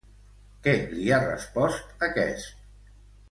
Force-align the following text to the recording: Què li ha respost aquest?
Què 0.67 0.73
li 0.93 1.11
ha 1.17 1.19
respost 1.25 2.03
aquest? 2.07 2.57